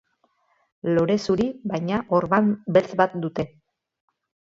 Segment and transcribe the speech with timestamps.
[0.95, 2.47] Lore zuri baina orban
[2.79, 3.47] beltz bat dute.